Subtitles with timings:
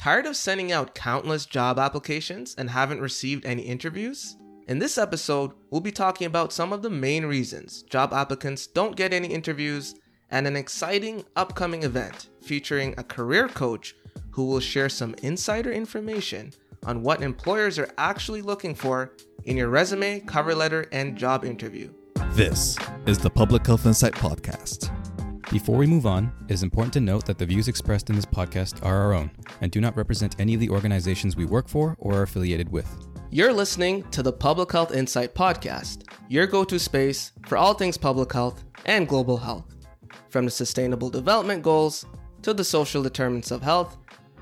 [0.00, 4.38] Tired of sending out countless job applications and haven't received any interviews?
[4.66, 8.96] In this episode, we'll be talking about some of the main reasons job applicants don't
[8.96, 9.94] get any interviews
[10.30, 13.94] and an exciting upcoming event featuring a career coach
[14.30, 16.54] who will share some insider information
[16.86, 19.12] on what employers are actually looking for
[19.44, 21.92] in your resume, cover letter, and job interview.
[22.30, 24.96] This is the Public Health Insight Podcast.
[25.50, 28.24] Before we move on, it is important to note that the views expressed in this
[28.24, 31.96] podcast are our own and do not represent any of the organizations we work for
[31.98, 32.86] or are affiliated with.
[33.30, 37.98] You're listening to the Public Health Insight Podcast, your go to space for all things
[37.98, 39.74] public health and global health,
[40.28, 42.06] from the Sustainable Development Goals
[42.42, 43.96] to the social determinants of health,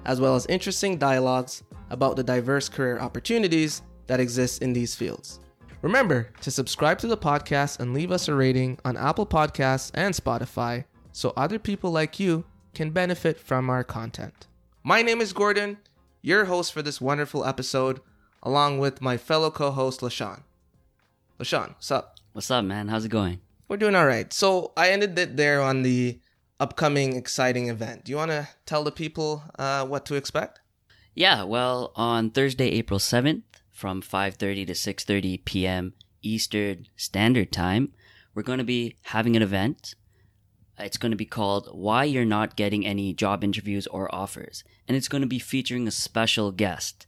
[0.04, 5.40] as well as interesting dialogues about the diverse career opportunities that exist in these fields.
[5.80, 10.14] Remember to subscribe to the podcast and leave us a rating on Apple Podcasts and
[10.14, 12.44] Spotify so other people like you
[12.74, 14.46] can benefit from our content.
[14.82, 15.78] My name is Gordon,
[16.22, 18.00] your host for this wonderful episode,
[18.42, 20.42] along with my fellow co host, Leshawn.
[21.38, 22.16] Leshawn, what's up?
[22.32, 22.88] What's up, man?
[22.88, 23.40] How's it going?
[23.68, 24.32] We're doing all right.
[24.32, 26.20] So I ended it there on the
[26.60, 28.04] upcoming exciting event.
[28.04, 30.60] Do you want to tell the people uh, what to expect?
[31.14, 35.94] Yeah, well, on Thursday, April 7th, from 5:30 to 6:30 p.m.
[36.22, 37.92] Eastern Standard Time,
[38.34, 39.94] we're going to be having an event
[40.78, 44.64] it's going to be called Why You're Not Getting Any Job Interviews or Offers.
[44.86, 47.06] And it's going to be featuring a special guest.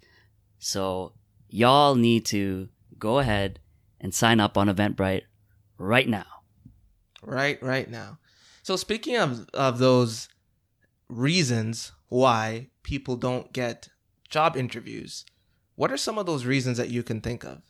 [0.58, 1.12] So,
[1.48, 2.68] y'all need to
[2.98, 3.60] go ahead
[4.00, 5.22] and sign up on Eventbrite
[5.78, 6.26] right now.
[7.22, 8.18] Right, right now.
[8.62, 10.28] So, speaking of, of those
[11.08, 13.88] reasons why people don't get
[14.28, 15.24] job interviews,
[15.76, 17.62] what are some of those reasons that you can think of?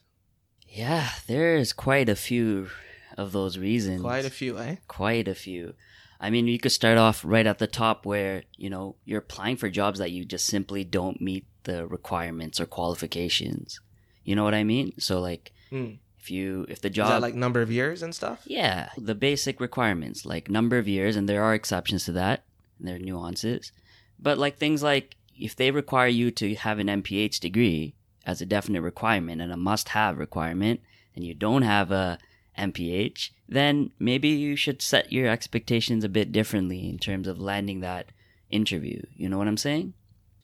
[0.68, 2.68] Yeah, there's quite a few
[3.16, 4.02] of those reasons.
[4.02, 4.76] Quite a few, eh?
[4.88, 5.74] Quite a few.
[6.20, 9.56] I mean, you could start off right at the top where, you know, you're applying
[9.56, 13.80] for jobs that you just simply don't meet the requirements or qualifications.
[14.22, 14.92] You know what I mean?
[14.98, 15.98] So like mm.
[16.18, 18.42] if you if the job Is that like number of years and stuff?
[18.44, 22.44] Yeah, the basic requirements like number of years and there are exceptions to that
[22.78, 23.72] and there are nuances.
[24.18, 27.94] But like things like if they require you to have an MPH degree
[28.26, 30.80] as a definite requirement and a must have requirement
[31.16, 32.18] and you don't have a
[32.58, 37.80] MPH, then maybe you should set your expectations a bit differently in terms of landing
[37.80, 38.12] that
[38.48, 39.02] interview.
[39.14, 39.94] You know what I'm saying?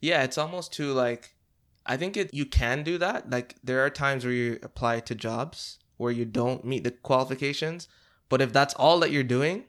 [0.01, 1.35] Yeah, it's almost too like
[1.87, 3.31] I think it you can do that.
[3.31, 7.89] Like there are times where you apply to jobs where you don't meet the qualifications,
[8.29, 9.65] but if that's all that you're doing,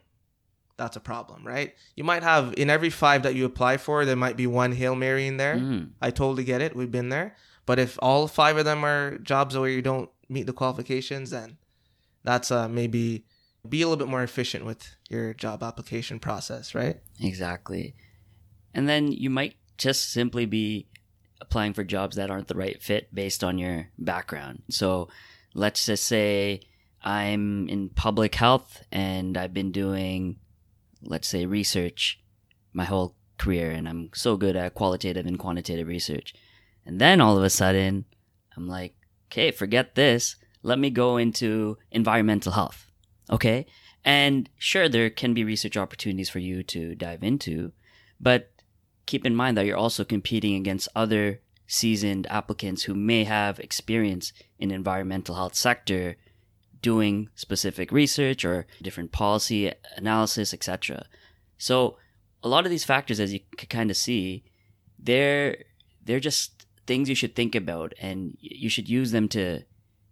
[0.76, 1.74] that's a problem, right?
[1.96, 4.94] You might have in every 5 that you apply for, there might be one Hail
[4.94, 5.56] Mary in there.
[5.56, 5.90] Mm.
[6.02, 6.76] I totally get it.
[6.76, 7.34] We've been there.
[7.66, 11.58] But if all 5 of them are jobs where you don't meet the qualifications, then
[12.28, 13.24] that's uh, maybe
[13.66, 17.00] be a little bit more efficient with your job application process, right?
[17.22, 17.94] Exactly.
[18.74, 20.88] And then you might just simply be
[21.40, 24.62] applying for jobs that aren't the right fit based on your background.
[24.68, 25.08] So
[25.54, 26.60] let's just say
[27.02, 30.36] I'm in public health and I've been doing,
[31.02, 32.20] let's say, research
[32.74, 36.34] my whole career and I'm so good at qualitative and quantitative research.
[36.84, 38.04] And then all of a sudden,
[38.54, 38.94] I'm like,
[39.28, 42.86] okay, forget this let me go into environmental health.
[43.30, 43.66] Okay.
[44.04, 47.72] And sure, there can be research opportunities for you to dive into,
[48.20, 48.50] but
[49.06, 54.32] keep in mind that you're also competing against other seasoned applicants who may have experience
[54.58, 56.16] in environmental health sector
[56.80, 61.04] doing specific research or different policy analysis, etc.
[61.58, 61.98] So
[62.42, 64.44] a lot of these factors, as you can kind of see,
[64.98, 65.64] they're
[66.04, 69.62] they're just things you should think about, and you should use them to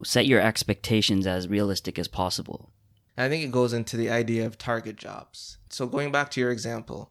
[0.05, 2.71] set your expectations as realistic as possible.
[3.17, 5.59] I think it goes into the idea of target jobs.
[5.71, 7.11] So going back to your example,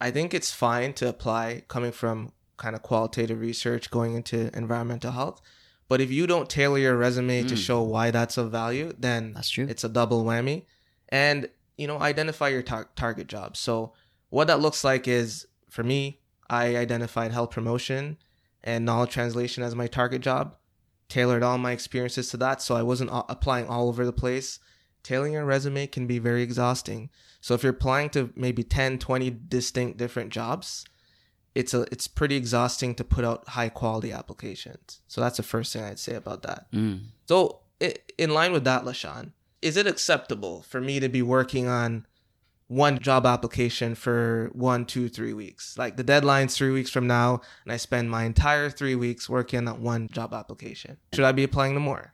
[0.00, 5.12] I think it's fine to apply coming from kind of qualitative research going into environmental
[5.12, 5.40] health.
[5.88, 7.48] But if you don't tailor your resume mm.
[7.48, 9.66] to show why that's of value, then that's true.
[9.68, 10.66] It's a double whammy.
[11.08, 13.58] And you know, identify your tar- target jobs.
[13.58, 13.94] So
[14.28, 18.18] what that looks like is for me, I identified health promotion
[18.62, 20.56] and knowledge translation as my target job
[21.10, 24.58] tailored all my experiences to that so I wasn't applying all over the place.
[25.02, 27.10] Tailoring your resume can be very exhausting.
[27.40, 30.84] So if you're applying to maybe 10, 20 distinct different jobs,
[31.54, 35.00] it's a it's pretty exhausting to put out high quality applications.
[35.08, 36.70] So that's the first thing I'd say about that.
[36.72, 37.06] Mm.
[37.26, 37.60] So
[38.18, 42.06] in line with that, Leshawn, is it acceptable for me to be working on
[42.70, 45.76] one job application for one, two, three weeks.
[45.76, 49.66] Like the deadline's three weeks from now, and I spend my entire three weeks working
[49.66, 50.96] on one job application.
[51.12, 52.12] Should I be applying to more?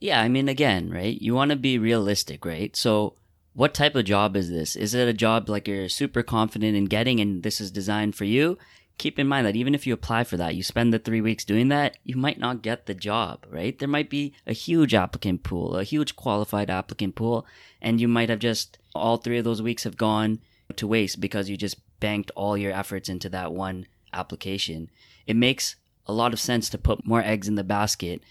[0.00, 1.20] Yeah, I mean, again, right?
[1.20, 2.74] You want to be realistic, right?
[2.74, 3.14] So,
[3.54, 4.74] what type of job is this?
[4.74, 8.24] Is it a job like you're super confident in getting and this is designed for
[8.24, 8.58] you?
[8.98, 11.44] keep in mind that even if you apply for that, you spend the three weeks
[11.44, 13.78] doing that, you might not get the job, right?
[13.78, 17.46] There might be a huge applicant pool, a huge qualified applicant pool,
[17.80, 20.40] and you might have just all three of those weeks have gone
[20.76, 24.90] to waste because you just banked all your efforts into that one application.
[25.26, 25.76] It makes
[26.06, 28.22] a lot of sense to put more eggs in the basket,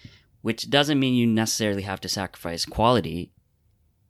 [0.42, 3.32] which doesn't mean you necessarily have to sacrifice quality,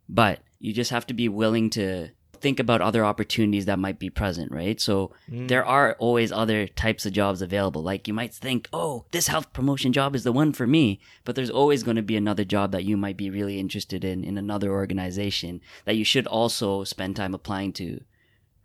[0.08, 2.10] but you just have to be willing to
[2.42, 4.80] think about other opportunities that might be present, right?
[4.80, 5.48] So Mm.
[5.48, 7.82] there are always other types of jobs available.
[7.84, 11.36] Like you might think, oh, this health promotion job is the one for me, but
[11.36, 14.38] there's always going to be another job that you might be really interested in in
[14.38, 18.02] another organization that you should also spend time applying to,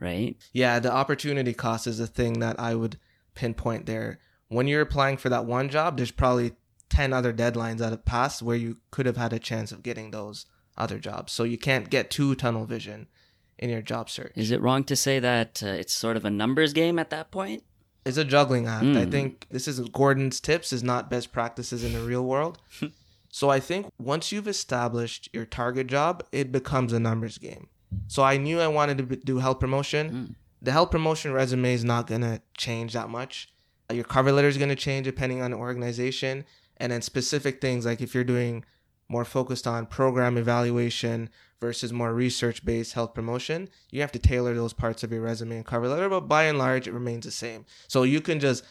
[0.01, 0.37] right?
[0.53, 2.99] Yeah, the opportunity cost is a thing that I would
[3.35, 4.19] pinpoint there.
[4.49, 6.53] When you're applying for that one job, there's probably
[6.91, 10.11] 10 other deadlines that have passed where you could have had a chance of getting
[10.11, 10.45] those
[10.77, 11.33] other jobs.
[11.33, 13.07] So you can't get too tunnel vision
[13.59, 14.33] in your job search.
[14.37, 17.31] Is it wrong to say that uh, it's sort of a numbers game at that
[17.31, 17.63] point?
[18.05, 18.83] It's a juggling act.
[18.85, 19.11] I Mm.
[19.13, 22.59] think this is Gordon's tips is not best practices in the real world.
[23.31, 27.69] so I think once you've established your target job, it becomes a numbers game.
[28.09, 30.11] So I knew I wanted to do health promotion.
[30.11, 30.35] Mm.
[30.63, 33.49] The health promotion resume is not going to change that much.
[33.93, 36.45] Your cover letter is going to change depending on the organization.
[36.79, 38.65] And then specific things like if you're doing
[39.09, 41.29] more focused on program evaluation
[41.63, 45.57] versus more research based health promotion, you have to tailor those parts of your resume
[45.57, 46.09] and cover letter.
[46.09, 47.65] But by and large, it remains the same.
[47.87, 48.65] So you can just,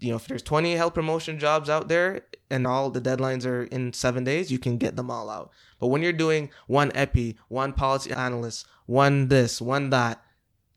[0.00, 3.64] you know, if there's 20 health promotion jobs out there and all the deadlines are
[3.64, 5.50] in seven days, you can get them all out.
[5.78, 10.22] But when you're doing one epi, one policy analyst, one this, one that,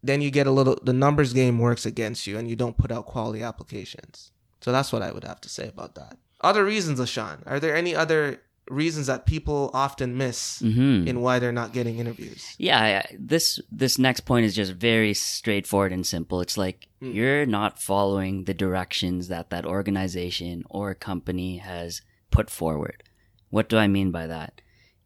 [0.03, 2.91] then you get a little, the numbers game works against you and you don't put
[2.91, 4.31] out quality applications.
[4.59, 6.17] So that's what I would have to say about that.
[6.41, 11.07] Other reasons, Leshawn, are there any other reasons that people often miss Mm-hmm.
[11.07, 12.55] in why they're not getting interviews?
[12.57, 16.41] Yeah, this this next point is just very straightforward and simple.
[16.41, 17.13] It's like Mm.
[17.13, 22.01] you're not following the directions that that organization or company has
[22.31, 23.03] put forward.
[23.49, 24.61] What do I mean by that?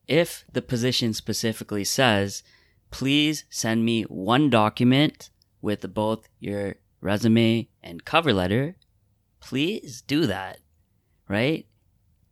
[0.07, 2.43] If the position specifically says,
[2.91, 5.29] "Please send me one document
[5.61, 8.75] with both your resume and cover letter,"
[9.39, 10.59] please do that.
[11.27, 11.67] Right?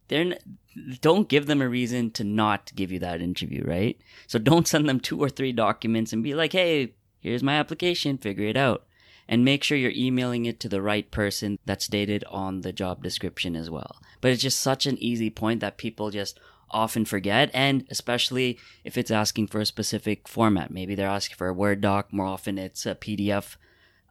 [0.08, 0.58] They're n-
[1.00, 4.00] don't give them a reason to not give you that interview, right?
[4.28, 8.18] So don't send them two or three documents and be like, hey, here's my application,
[8.18, 8.86] figure it out.
[9.30, 13.04] And make sure you're emailing it to the right person that's stated on the job
[13.04, 13.98] description as well.
[14.22, 16.40] But it's just such an easy point that people just
[16.72, 17.50] often forget.
[17.54, 21.82] And especially if it's asking for a specific format, maybe they're asking for a Word
[21.82, 23.58] doc, more often it's a PDF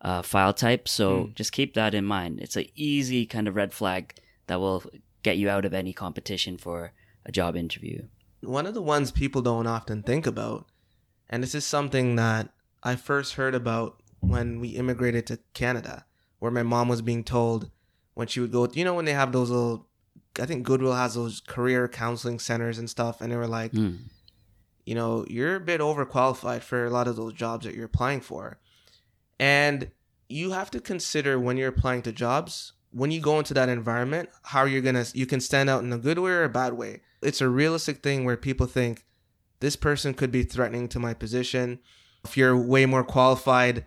[0.02, 0.86] uh, file type.
[0.86, 2.40] So just keep that in mind.
[2.40, 4.14] It's an easy kind of red flag
[4.46, 4.84] that will
[5.26, 6.92] get you out of any competition for
[7.24, 7.98] a job interview.
[8.42, 10.66] One of the ones people don't often think about,
[11.28, 12.44] and this is something that
[12.84, 16.04] I first heard about when we immigrated to Canada,
[16.38, 17.70] where my mom was being told
[18.14, 19.88] when she would go, you know, when they have those little,
[20.40, 23.98] I think Goodwill has those career counseling centers and stuff, and they were like, Mm.
[24.84, 28.20] you know, you're a bit overqualified for a lot of those jobs that you're applying
[28.20, 28.58] for.
[29.40, 29.90] And
[30.28, 34.30] you have to consider when you're applying to jobs, when you go into that environment,
[34.42, 37.02] how you're to, you can stand out in a good way or a bad way.
[37.20, 39.04] It's a realistic thing where people think
[39.60, 41.78] this person could be threatening to my position.
[42.24, 43.84] If you're way more qualified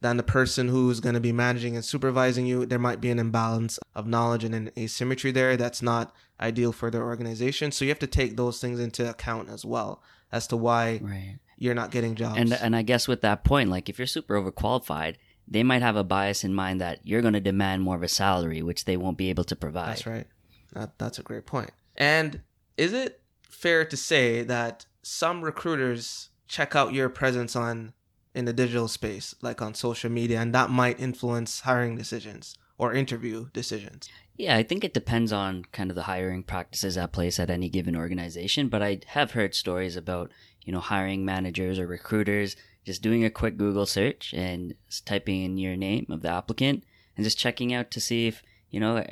[0.00, 3.18] than the person who's going to be managing and supervising you, there might be an
[3.18, 7.72] imbalance of knowledge and an asymmetry there that's not ideal for their organization.
[7.72, 11.38] So you have to take those things into account as well as to why Right.
[11.56, 12.38] you're not getting jobs.
[12.38, 15.16] And and I guess with that point, like if you're super overqualified,
[15.48, 18.08] they might have a bias in mind that you're going to demand more of a
[18.08, 19.90] salary, which they won't be able to provide.
[19.90, 20.26] That's right.
[20.72, 21.70] That, that's a great point.
[21.96, 22.40] And
[22.76, 27.92] is it fair to say that some recruiters check out your presence on
[28.34, 32.94] in the digital space, like on social media, and that might influence hiring decisions or
[32.94, 34.08] interview decisions?
[34.36, 37.68] Yeah, I think it depends on kind of the hiring practices at place at any
[37.68, 40.30] given organization, but I have heard stories about,
[40.64, 44.74] you know, hiring managers or recruiters just doing a quick Google search and
[45.04, 46.84] typing in your name of the applicant
[47.16, 49.04] and just checking out to see if, you know,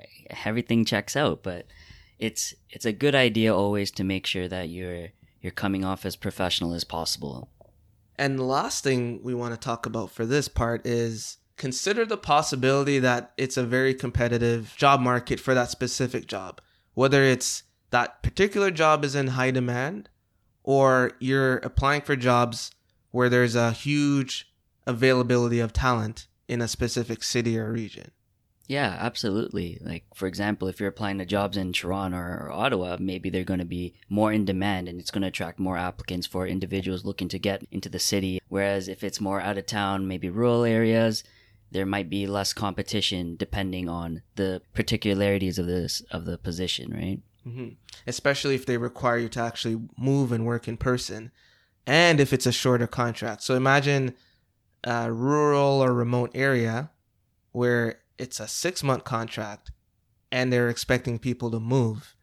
[0.44, 1.66] everything checks out, but
[2.18, 5.08] it's it's a good idea always to make sure that you're
[5.40, 7.50] you're coming off as professional as possible.
[8.16, 12.18] And the last thing we want to talk about for this part is consider the
[12.18, 16.60] possibility that it's a very competitive job market for that specific job.
[16.94, 20.10] Whether it's that particular job is in high demand
[20.62, 22.72] or you're applying for jobs
[23.10, 24.52] where there's a huge
[24.86, 28.10] availability of talent in a specific city or region.
[28.66, 29.78] Yeah, absolutely.
[29.80, 33.42] Like, for example, if you're applying to jobs in Toronto or, or Ottawa, maybe they're
[33.42, 37.04] going to be more in demand and it's going to attract more applicants for individuals
[37.04, 38.40] looking to get into the city.
[38.48, 41.24] Whereas if it's more out of town, maybe rural areas,
[41.72, 47.20] there might be less competition depending on the particularities of this of the position, right?
[47.42, 47.70] hmm
[48.06, 51.32] Especially if they require you to actually move and work in person,
[51.86, 53.42] and if it's a shorter contract.
[53.42, 54.14] So imagine
[54.84, 56.90] a rural or remote area
[57.52, 59.70] where it's a six month contract
[60.30, 62.14] and they're expecting people to move.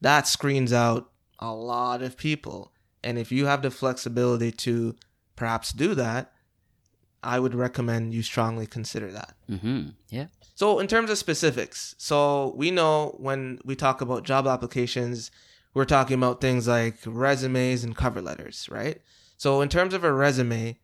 [0.00, 2.72] That screens out a lot of people.
[3.02, 4.94] And if you have the flexibility to
[5.34, 6.32] perhaps do that,
[7.22, 9.34] I would recommend you strongly consider that.
[9.50, 9.88] Mm-hmm.
[10.10, 10.26] Yeah.
[10.54, 15.30] So, in terms of specifics, so we know when we talk about job applications,
[15.76, 19.02] we're talking about things like resumes and cover letters, right?
[19.36, 20.78] So, in terms of a resume,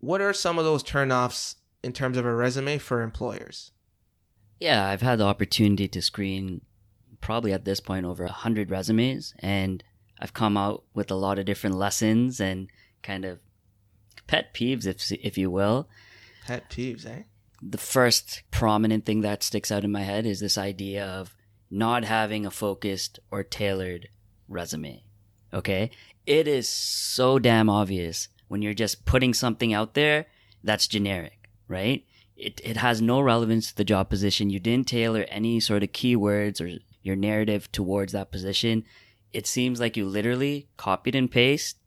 [0.00, 3.70] what are some of those turnoffs in terms of a resume for employers?
[4.58, 6.62] Yeah, I've had the opportunity to screen
[7.20, 9.84] probably at this point over a hundred resumes, and
[10.18, 12.66] I've come out with a lot of different lessons and
[13.04, 13.38] kind of
[14.26, 15.88] pet peeves, if if you will.
[16.44, 17.22] Pet peeves, eh?
[17.62, 21.36] The first prominent thing that sticks out in my head is this idea of
[21.70, 24.08] not having a focused or tailored
[24.48, 25.02] resume.
[25.52, 25.90] Okay,
[26.26, 30.26] it is so damn obvious when you're just putting something out there
[30.62, 32.04] that's generic, right?
[32.36, 34.50] It, it has no relevance to the job position.
[34.50, 38.84] You didn't tailor any sort of keywords or your narrative towards that position.
[39.32, 41.78] It seems like you literally copied and paste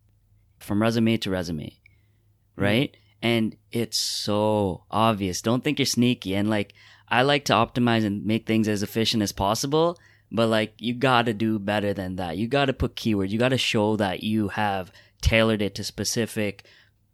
[0.60, 2.64] from resume to resume, mm-hmm.
[2.64, 2.98] right?
[3.22, 5.42] And it's so obvious.
[5.42, 6.36] Don't think you're sneaky.
[6.36, 6.74] And like,
[7.08, 10.00] I like to optimize and make things as efficient as possible,
[10.32, 12.38] but like, you gotta do better than that.
[12.38, 13.30] You gotta put keywords.
[13.30, 16.66] You gotta show that you have tailored it to specific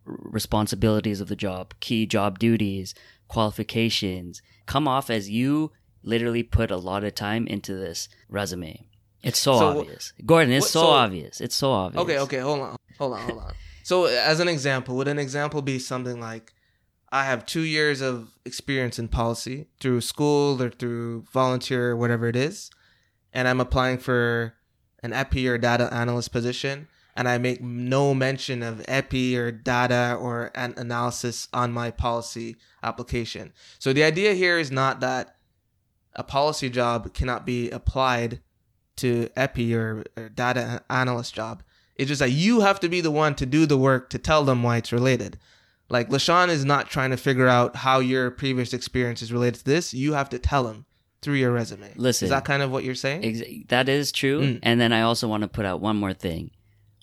[0.06, 2.94] responsibilities of the job, key job duties,
[3.28, 4.42] qualifications.
[4.66, 5.72] Come off as you
[6.04, 8.88] literally put a lot of time into this resume.
[9.24, 10.14] It's so, So, obvious.
[10.26, 11.42] Gordon, it's what- so, so- obvious.
[11.42, 12.02] It's so obvious.
[12.04, 13.54] Okay, okay, hold on, hold on, hold on.
[13.88, 16.54] So, as an example, would an example be something like,
[17.10, 22.28] I have two years of experience in policy through school or through volunteer, or whatever
[22.28, 22.70] it is,
[23.32, 24.56] and I'm applying for
[25.02, 30.18] an EPI or data analyst position, and I make no mention of EPI or data
[30.20, 33.54] or an analysis on my policy application.
[33.80, 35.38] So, the idea here is not that
[36.14, 38.42] a policy job cannot be applied
[38.98, 41.64] to EPI or, or data analyst job.
[41.98, 44.44] It's just that you have to be the one to do the work to tell
[44.44, 45.40] them why it's related.
[45.90, 49.66] Like Leshawn is not trying to figure out how your previous experience is related to
[49.66, 49.94] this.
[49.94, 50.86] You have to tell him
[51.22, 51.92] through your resume.
[51.96, 52.26] Listen.
[52.26, 53.26] is that kind of what you're saying?
[53.26, 54.42] Ex- that is true.
[54.42, 54.60] Mm.
[54.64, 56.52] And then I also want to put out one more thing.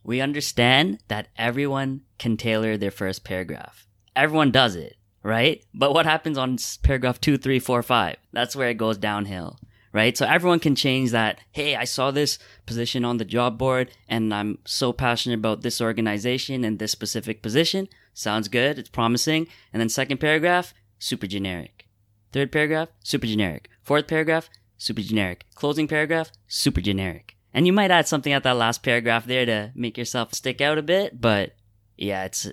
[0.04, 3.86] We understand that everyone can tailor their first paragraph.
[4.14, 5.64] Everyone does it, right?
[5.72, 8.16] But what happens on paragraph two, three, four, five?
[8.32, 9.58] That's where it goes downhill,
[9.94, 10.18] right?
[10.18, 11.38] So everyone can change that.
[11.52, 15.80] Hey, I saw this position on the job board and I'm so passionate about this
[15.80, 17.88] organization and this specific position.
[18.12, 18.78] Sounds good.
[18.78, 19.46] It's promising.
[19.72, 21.86] And then second paragraph, super generic.
[22.32, 23.70] Third paragraph, super generic.
[23.82, 25.46] Fourth paragraph, super generic.
[25.54, 27.36] Closing paragraph, super generic.
[27.54, 30.76] And you might add something at that last paragraph there to make yourself stick out
[30.76, 31.52] a bit, but
[31.96, 32.48] yeah, it's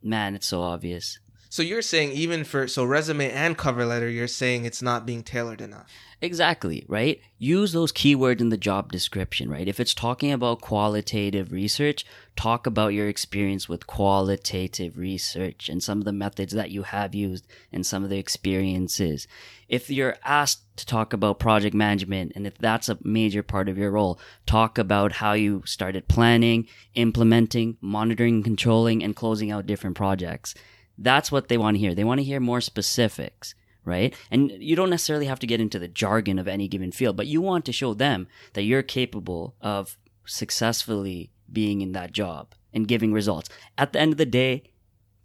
[0.00, 1.18] man, it's so obvious.
[1.54, 5.22] So you're saying even for so resume and cover letter, you're saying it's not being
[5.22, 5.88] tailored enough.
[6.20, 7.20] Exactly, right?
[7.38, 9.68] Use those keywords in the job description, right?
[9.68, 15.98] If it's talking about qualitative research, talk about your experience with qualitative research and some
[15.98, 19.28] of the methods that you have used and some of the experiences.
[19.68, 23.78] If you're asked to talk about project management and if that's a major part of
[23.78, 29.96] your role, talk about how you started planning, implementing, monitoring, controlling, and closing out different
[29.96, 30.56] projects.
[30.96, 31.94] That's what they want to hear.
[31.94, 34.14] They want to hear more specifics right?
[34.30, 37.26] And you don't necessarily have to get into the jargon of any given field, but
[37.26, 42.88] you want to show them that you're capable of successfully being in that job and
[42.88, 43.48] giving results.
[43.76, 44.64] At the end of the day,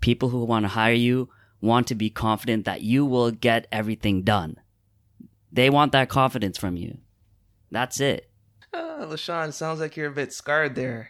[0.01, 1.29] people who want to hire you
[1.61, 4.57] want to be confident that you will get everything done.
[5.51, 6.99] They want that confidence from you.
[7.71, 8.29] That's it.
[8.73, 11.09] Uh, Leshawn, sounds like you're a bit scarred there.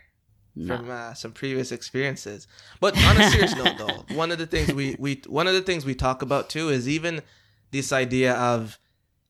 [0.56, 0.75] No.
[0.77, 2.48] from uh, some previous experiences.
[2.79, 5.62] But on a serious note, though, one of the things we we one of the
[5.62, 7.22] things we talk about too is even
[7.72, 8.77] this idea of,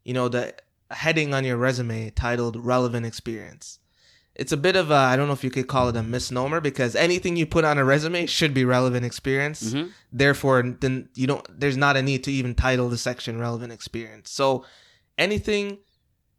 [0.03, 0.53] you know, the
[0.91, 3.79] heading on your resume titled "relevant experience."
[4.35, 6.61] It's a bit of a I don't know if you could call it a misnomer
[6.61, 9.73] because anything you put on a resume should be relevant experience.
[9.73, 9.91] Mhm.
[10.13, 11.45] Therefore, then you don't.
[11.59, 14.63] There's not a need to even title the section "relevant experience." So,
[15.17, 15.79] anything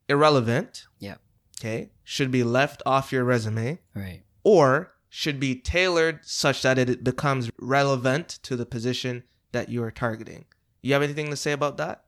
[0.09, 1.17] irrelevant, Yeah.
[1.59, 4.23] okay, should be left off your resume Right.
[4.43, 9.91] Or should be tailored such that it becomes relevant to the position that you are
[9.91, 10.45] targeting.
[10.83, 12.05] You have anything to say about that?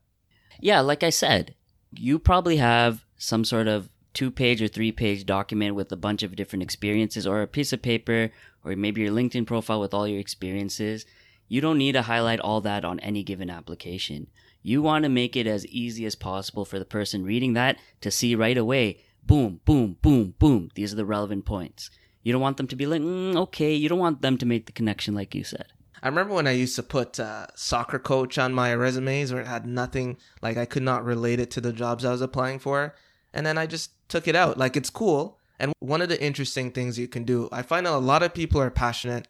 [0.61, 1.55] Yeah, like I said,
[1.91, 6.23] you probably have some sort of two page or three page document with a bunch
[6.23, 8.31] of different experiences, or a piece of paper,
[8.65, 11.05] or maybe your LinkedIn profile with all your experiences.
[11.49, 14.27] you don't need to highlight all that on any given application.
[14.63, 18.11] You want to make it as easy as possible for the person reading that to
[18.11, 20.69] see right away boom, boom, boom, boom.
[20.75, 21.91] These are the relevant points.
[22.23, 23.75] You don't want them to be like, mm, okay.
[23.75, 25.67] You don't want them to make the connection like you said.
[26.03, 29.47] I remember when I used to put uh, soccer coach on my resumes where it
[29.47, 32.95] had nothing, like I could not relate it to the jobs I was applying for.
[33.33, 34.59] And then I just took it out.
[34.59, 35.39] Like it's cool.
[35.61, 38.35] And one of the interesting things you can do, I find that a lot of
[38.35, 39.29] people are passionate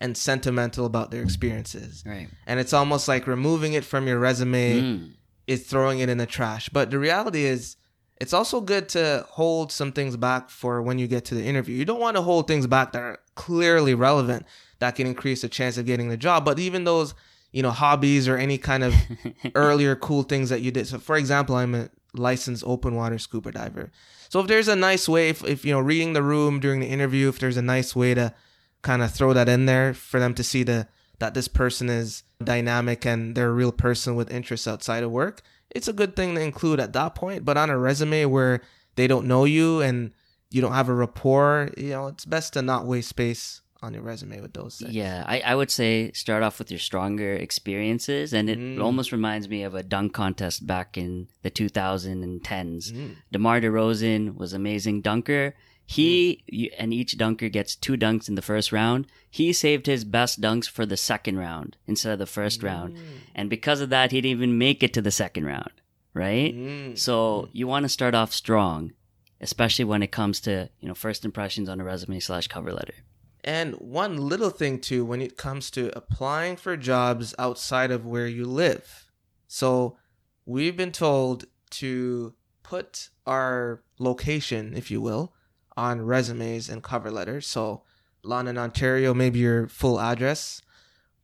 [0.00, 2.02] and sentimental about their experiences.
[2.06, 2.28] Right.
[2.46, 5.10] And it's almost like removing it from your resume Mm.
[5.46, 6.68] is throwing it in the trash.
[6.68, 7.76] But the reality is,
[8.20, 11.76] it's also good to hold some things back for when you get to the interview.
[11.76, 14.44] You don't want to hold things back that are clearly relevant
[14.80, 16.44] that can increase the chance of getting the job.
[16.44, 17.14] But even those,
[17.52, 18.94] you know, hobbies or any kind of
[19.54, 20.88] earlier cool things that you did.
[20.88, 23.92] So, for example, I'm a licensed open water scuba diver.
[24.28, 26.88] So, if there's a nice way, if, if you know, reading the room during the
[26.88, 28.34] interview, if there's a nice way to
[28.82, 32.22] kind of throw that in there for them to see the that this person is
[32.42, 35.42] dynamic and they're a real person with interests outside of work,
[35.74, 37.44] it's a good thing to include at that point.
[37.44, 38.62] But on a resume where
[38.96, 40.12] they don't know you and
[40.50, 44.02] you don't have a rapport, you know, it's best to not waste space on your
[44.02, 44.92] resume with those things.
[44.92, 48.82] Yeah, I, I would say start off with your stronger experiences, and it Mm.
[48.82, 52.92] almost reminds me of a dunk contest back in the 2010s.
[52.92, 53.16] Mm.
[53.32, 55.54] DeMar DeRozan was amazing dunker.
[55.90, 59.06] He you, and each dunker gets two dunks in the first round.
[59.30, 62.98] He saved his best dunks for the second round instead of the first round,
[63.34, 65.70] and because of that, he didn't even make it to the second round.
[66.12, 66.54] Right.
[66.54, 66.98] Mm.
[66.98, 68.92] So you want to start off strong,
[69.40, 72.94] especially when it comes to you know first impressions on a resume slash cover letter.
[73.42, 78.26] And one little thing too, when it comes to applying for jobs outside of where
[78.26, 79.10] you live.
[79.46, 79.96] So
[80.44, 85.32] we've been told to put our location, if you will,
[85.78, 87.46] on resumes and cover letters.
[87.46, 87.82] So
[88.24, 90.60] London, Ontario, maybe your full address.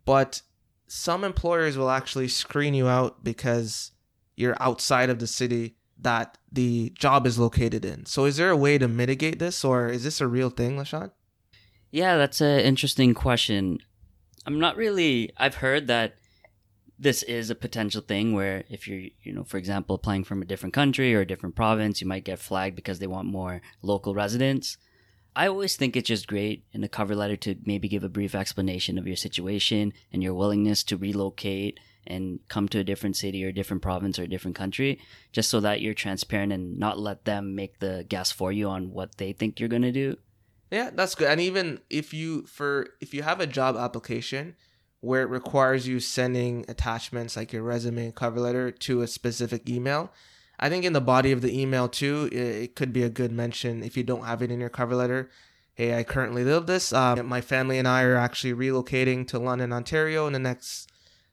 [0.04, 0.42] But
[0.86, 3.90] some employers will actually screen you out because
[4.36, 8.06] you're outside of the city that the job is located in.
[8.06, 11.10] So is there a way to mitigate this or is this a real thing, Leshawn?
[11.90, 13.78] Yeah, that's an interesting question.
[14.46, 15.30] I'm not really.
[15.36, 16.14] I've heard that
[16.98, 20.46] this is a potential thing where if you're, you know, for example, applying from a
[20.46, 24.14] different country or a different province, you might get flagged because they want more local
[24.14, 24.76] residents.
[25.36, 28.34] I always think it's just great in a cover letter to maybe give a brief
[28.34, 33.44] explanation of your situation and your willingness to relocate and come to a different city
[33.44, 35.00] or a different province or a different country,
[35.32, 38.92] just so that you're transparent and not let them make the guess for you on
[38.92, 40.16] what they think you're going to do.
[40.70, 41.28] Yeah, that's good.
[41.28, 44.56] And even if you for if you have a job application
[45.04, 49.68] where it requires you sending attachments like your resume and cover letter to a specific
[49.68, 50.12] email,
[50.58, 53.82] I think in the body of the email too, it, could be a good mention
[53.82, 55.30] if you don't have it in your cover letter.
[55.74, 56.92] Hey, I currently live this.
[56.92, 60.90] Um, my family and I are actually relocating to London, Ontario in the next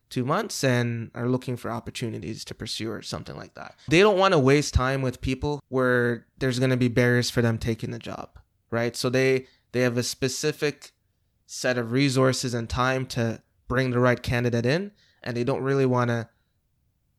[0.09, 3.75] two months and are looking for opportunities to pursue or something like that.
[3.87, 7.41] They don't want to waste time with people where there's going to be barriers for
[7.41, 8.37] them taking the job
[8.71, 8.95] right?
[8.95, 10.91] So they they have a specific
[11.45, 14.91] set of resources and time to bring the right candidate in,
[15.23, 16.27] and they don't really want to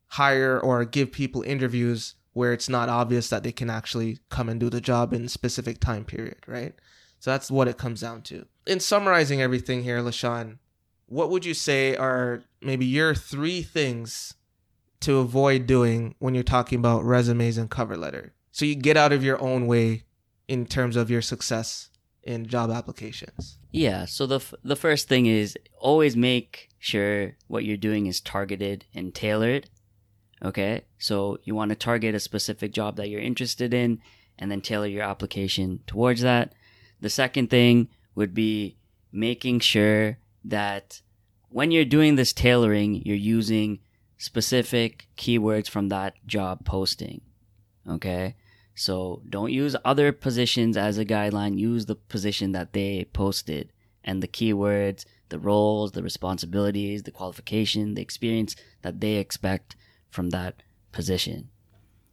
[0.08, 4.60] hire or give people interviews where it's not obvious that they can actually come and
[4.60, 6.74] do the job in a specific time period, right?
[7.20, 8.46] So that's what it comes down to.
[8.66, 10.58] In summarizing everything here, Leshawn,
[11.06, 14.34] what would you say are maybe your three things
[15.00, 18.34] to avoid doing when you're talking about resumes and cover letter?
[18.50, 20.04] So you get out of your own way
[20.48, 21.88] in terms of your success
[22.22, 23.58] in job applications.
[23.70, 24.04] Yeah.
[24.04, 28.84] So the f- the first thing is always make sure what you're doing is targeted
[28.94, 29.68] and tailored.
[30.44, 30.84] Okay.
[30.98, 34.00] So you want to target a specific job that you're interested in,
[34.38, 36.54] and then tailor your application towards that.
[37.00, 38.76] The second thing would be
[39.12, 41.00] making sure that
[41.48, 43.80] when you're doing this tailoring, you're using
[44.18, 47.20] specific keywords from that job posting.
[47.88, 48.36] Okay.
[48.74, 51.58] So don't use other positions as a guideline.
[51.58, 53.72] Use the position that they posted
[54.04, 59.76] and the keywords, the roles, the responsibilities, the qualification, the experience that they expect
[60.10, 61.48] from that position.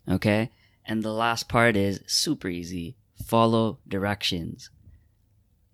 [0.10, 0.52] Okay?
[0.86, 2.96] And the last part is super easy.
[3.26, 4.70] Follow directions.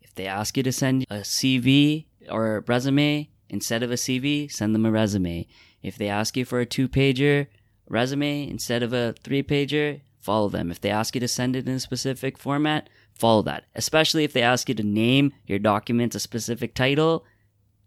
[0.02, 4.52] If they ask you to send a CV or a resume, instead of a CV,
[4.52, 5.48] send them a resume.
[5.82, 7.48] If they ask you for a two pager
[7.88, 10.72] resume instead of a three pager, follow them.
[10.72, 13.66] If they ask you to send it in a specific format, follow that.
[13.76, 17.24] Especially if they ask you to name your document a specific title,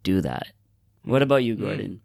[0.05, 0.49] do that.
[1.05, 2.01] What about you, Gordon?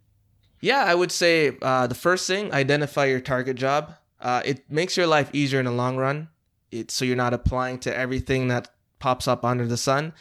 [0.60, 3.94] Yeah, I would say uh, the first thing, identify your target job.
[4.20, 6.30] Uh, it makes your life easier in the long run.
[6.72, 8.70] It, so you're not applying to everything that
[9.00, 10.14] pops up under the sun.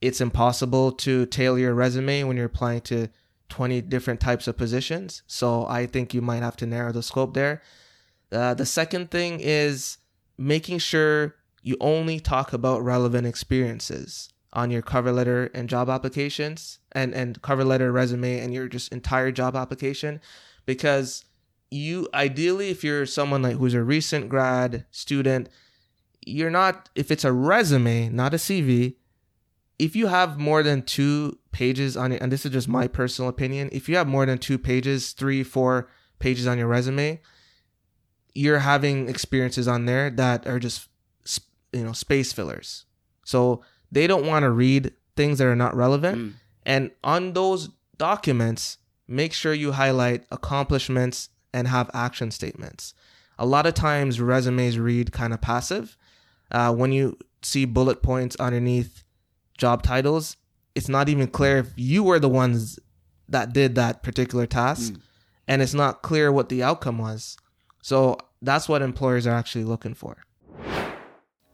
[0.00, 3.08] It's impossible to tailor your resume when you're applying to
[3.48, 5.22] 20 different types of positions.
[5.26, 7.62] So I think you might have to narrow the scope there.
[8.32, 9.98] Uh, the second thing is
[10.36, 16.78] making sure you only talk about relevant experiences on your cover letter and job applications
[16.92, 20.20] and, and cover letter resume and your just entire job application.
[20.64, 21.24] Because
[21.70, 25.48] you ideally if you're someone like who's a recent grad student
[26.24, 28.94] you're not if it's a resume not a cv
[29.78, 33.28] if you have more than two pages on it and this is just my personal
[33.28, 37.20] opinion if you have more than two pages three four pages on your resume
[38.36, 40.88] you're having experiences on there that are just
[41.72, 42.84] you know space fillers.
[43.24, 46.18] So they don't want to read things that are not relevant.
[46.18, 46.32] Mm.
[46.64, 52.92] and on those documents make sure you highlight accomplishments and have action statements.
[53.38, 55.96] A lot of times resumes read kind of passive.
[56.50, 59.04] Uh, when you see bullet points underneath
[59.58, 60.36] job titles
[60.76, 62.78] it's not even clear if you were the ones
[63.28, 64.92] that did that particular task.
[64.92, 65.00] Mm.
[65.48, 67.36] and it's not clear what the outcome was.
[67.82, 70.16] So that's what employers are actually looking for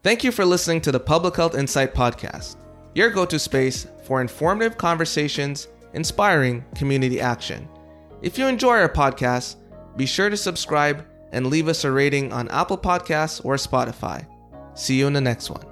[0.03, 2.57] Thank you for listening to the Public Health Insight Podcast,
[2.93, 7.69] your go to space for informative conversations, inspiring community action.
[8.21, 9.57] If you enjoy our podcast,
[9.97, 14.27] be sure to subscribe and leave us a rating on Apple Podcasts or Spotify.
[14.75, 15.72] See you in the next one.